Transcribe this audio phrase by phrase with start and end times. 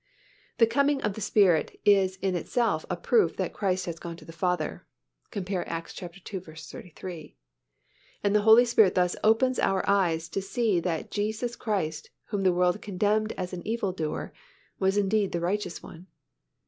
[0.57, 4.25] The coming of the Spirit is in itself a proof that Christ has gone to
[4.25, 4.83] the Father
[5.31, 5.63] (cf.
[5.67, 6.09] Acts ii.
[6.39, 7.37] 33)
[8.23, 12.51] and the Holy Spirit thus opens our eyes to see that Jesus Christ, whom the
[12.51, 14.33] world condemned as an evil doer,
[14.79, 16.07] was indeed the righteous One.